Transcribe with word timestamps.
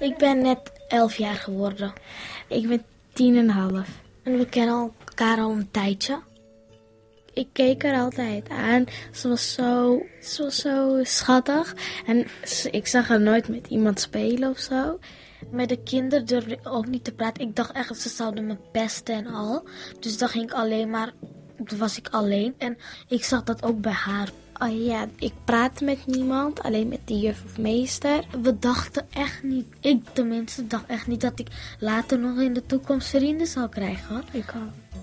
Ik 0.00 0.16
ben 0.16 0.42
net 0.42 0.72
elf 0.88 1.16
jaar 1.16 1.34
geworden. 1.34 1.92
Ik 2.48 2.68
ben 2.68 2.84
tien 3.12 3.36
en 3.36 3.42
een 3.42 3.50
half. 3.50 3.88
En 4.22 4.38
we 4.38 4.48
kennen 4.48 4.92
elkaar 5.04 5.38
al 5.38 5.50
een 5.50 5.70
tijdje. 5.70 6.20
Ik 7.32 7.48
keek 7.52 7.84
er 7.84 7.98
altijd 7.98 8.48
aan. 8.48 8.84
Ze 9.12 9.28
was 9.28 9.52
zo, 9.52 10.02
ze 10.22 10.42
was 10.42 10.56
zo 10.56 11.00
schattig. 11.02 11.74
En 12.06 12.26
ik 12.70 12.86
zag 12.86 13.08
haar 13.08 13.20
nooit 13.20 13.48
met 13.48 13.66
iemand 13.66 14.00
spelen 14.00 14.50
of 14.50 14.58
zo. 14.58 14.98
Met 15.50 15.68
de 15.68 15.82
kinderen 15.82 16.26
durfde 16.26 16.52
ik 16.52 16.68
ook 16.68 16.86
niet 16.86 17.04
te 17.04 17.12
praten. 17.12 17.42
Ik 17.42 17.56
dacht 17.56 17.72
echt 17.72 18.00
ze 18.00 18.08
zouden 18.08 18.46
me 18.46 18.56
pesten 18.72 19.14
en 19.14 19.26
al. 19.26 19.68
Dus 19.98 20.18
dan 20.18 20.28
ging 20.28 20.44
ik 20.44 20.52
alleen 20.52 20.90
maar... 20.90 21.12
Was 21.76 21.98
ik 21.98 22.08
alleen. 22.08 22.54
En 22.58 22.78
ik 23.08 23.24
zag 23.24 23.42
dat 23.42 23.62
ook 23.62 23.80
bij 23.80 23.92
haar. 23.92 24.28
Oh 24.62 24.84
ja, 24.84 25.06
ik 25.18 25.32
praatte 25.44 25.84
met 25.84 26.06
niemand, 26.06 26.62
alleen 26.62 26.88
met 26.88 27.00
de 27.04 27.18
juf 27.18 27.44
of 27.44 27.58
meester. 27.58 28.24
We 28.42 28.58
dachten 28.58 29.06
echt 29.10 29.42
niet... 29.42 29.66
Ik 29.80 30.02
tenminste 30.12 30.66
dacht 30.66 30.86
echt 30.86 31.06
niet 31.06 31.20
dat 31.20 31.38
ik 31.38 31.48
later 31.78 32.18
nog 32.18 32.38
in 32.38 32.52
de 32.52 32.66
toekomst 32.66 33.08
vrienden 33.08 33.46
zou 33.46 33.68
krijgen. 33.68 34.22
Ik 34.32 34.52
ook. 34.56 35.00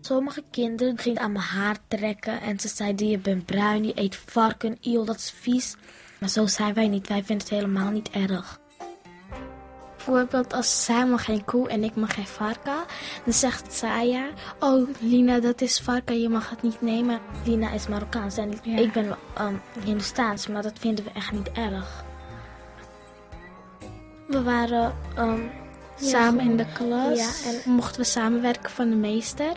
Sommige 0.00 0.42
kinderen 0.50 0.98
gingen 0.98 1.20
aan 1.20 1.32
mijn 1.32 1.44
haar 1.44 1.76
trekken 1.88 2.40
en 2.40 2.60
ze 2.60 2.68
zeiden 2.68 3.08
je 3.08 3.18
bent 3.18 3.46
bruin, 3.46 3.84
je 3.84 3.92
eet 3.94 4.16
varken, 4.16 4.76
eeuw, 4.80 5.04
dat 5.04 5.16
is 5.16 5.30
vies. 5.30 5.76
Maar 6.20 6.28
zo 6.28 6.46
zijn 6.46 6.74
wij 6.74 6.88
niet, 6.88 7.08
wij 7.08 7.24
vinden 7.24 7.46
het 7.46 7.56
helemaal 7.56 7.90
niet 7.90 8.10
erg. 8.10 8.60
Bijvoorbeeld 10.04 10.52
als 10.52 10.84
zij 10.84 11.06
mag 11.06 11.24
geen 11.24 11.44
koe 11.44 11.68
en 11.68 11.84
ik 11.84 11.94
mag 11.94 12.14
geen 12.14 12.26
varken, 12.26 12.84
dan 13.24 13.32
zegt 13.32 13.72
Saya, 13.72 14.28
oh 14.58 14.88
Lina, 15.00 15.40
dat 15.40 15.60
is 15.60 15.80
varken, 15.80 16.20
je 16.20 16.28
mag 16.28 16.50
het 16.50 16.62
niet 16.62 16.80
nemen. 16.80 17.20
Lina 17.44 17.70
is 17.70 17.88
Marokkaans 17.88 18.36
en 18.36 18.58
Ja. 18.62 18.76
ik 18.78 18.92
ben 18.92 19.16
um, 19.40 19.60
Hindoestaans, 19.84 20.46
maar 20.46 20.62
dat 20.62 20.78
vinden 20.78 21.04
we 21.04 21.10
echt 21.14 21.32
niet 21.32 21.52
erg. 21.52 22.04
We 24.26 24.42
waren 24.42 24.94
ehm, 25.16 25.40
Samen 26.00 26.44
in 26.44 26.56
de 26.56 26.66
klas 26.72 27.18
Ja, 27.18 27.50
en 27.50 27.72
mochten 27.72 28.00
we 28.00 28.06
samenwerken 28.06 28.70
van 28.70 28.90
de 28.90 28.96
meester. 28.96 29.52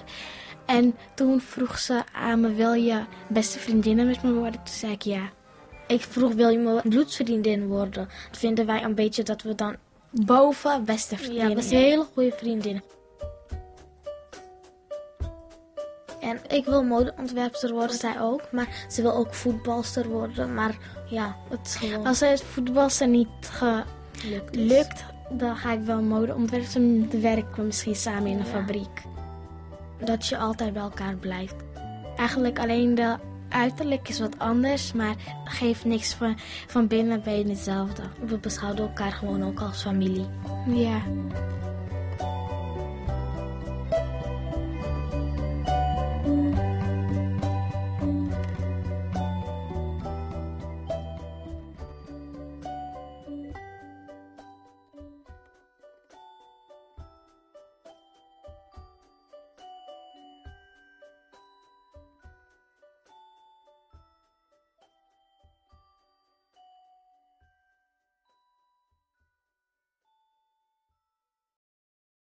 En 0.65 0.95
toen 1.15 1.41
vroeg 1.41 1.79
ze 1.79 2.03
aan 2.13 2.39
me, 2.39 2.53
wil 2.53 2.73
je 2.73 3.03
beste 3.27 3.59
vriendinnen 3.59 4.05
met 4.05 4.23
me 4.23 4.33
worden? 4.33 4.63
Toen 4.63 4.75
zei 4.75 4.91
ik 4.91 5.01
ja. 5.01 5.29
Ik 5.87 6.01
vroeg, 6.01 6.33
wil 6.33 6.49
je 6.49 6.57
mijn 6.57 6.81
bloedsvriendin 6.89 7.67
worden? 7.67 8.09
Dat 8.29 8.39
vinden 8.39 8.65
wij 8.65 8.83
een 8.83 8.95
beetje 8.95 9.23
dat 9.23 9.41
we 9.41 9.55
dan... 9.55 9.75
Boven 10.25 10.85
beste 10.85 11.15
Ja, 11.15 11.21
vriendinnen. 11.21 11.55
we 11.55 11.61
zijn 11.61 11.81
hele 11.81 12.05
goede 12.13 12.31
vriendinnen. 12.37 12.83
En 16.21 16.39
ik 16.47 16.65
wil 16.65 16.83
modeontwerpster 16.83 17.73
worden, 17.73 17.95
zij 17.95 18.21
ook. 18.21 18.41
Maar 18.51 18.85
ze 18.89 19.01
wil 19.01 19.13
ook 19.13 19.33
voetbalster 19.33 20.07
worden. 20.09 20.53
Maar 20.53 20.77
ja, 21.09 21.35
het 21.49 21.59
is 21.65 21.75
gewoon 21.75 22.05
Als 22.05 22.19
het 22.19 22.43
voetbalster 22.43 23.07
niet 23.07 23.27
gelukt. 23.41 24.55
gelukt, 24.55 25.03
dan 25.29 25.55
ga 25.55 25.71
ik 25.71 25.81
wel 25.81 26.01
mode 26.01 26.35
ontwerpen. 26.35 27.09
Dan 27.09 27.21
werken 27.21 27.55
we 27.55 27.61
misschien 27.61 27.95
samen 27.95 28.25
in 28.27 28.39
een 28.39 28.45
Ja. 28.45 28.51
fabriek. 28.51 29.01
Dat 30.05 30.27
je 30.27 30.37
altijd 30.37 30.73
bij 30.73 30.81
elkaar 30.81 31.15
blijft. 31.15 31.55
Eigenlijk 32.17 32.59
alleen 32.59 32.95
de 32.95 33.15
uiterlijk 33.57 34.09
is 34.09 34.19
wat 34.19 34.39
anders, 34.39 34.93
maar 34.93 35.15
geeft 35.43 35.85
niks 35.85 36.13
van, 36.13 36.37
van 36.67 36.87
binnen 36.87 37.23
ben 37.23 37.37
je 37.37 37.49
hetzelfde. 37.49 38.03
We 38.25 38.37
beschouwen 38.37 38.81
elkaar 38.81 39.11
gewoon 39.11 39.43
ook 39.43 39.59
als 39.59 39.81
familie. 39.81 40.27
Ja. 40.67 41.01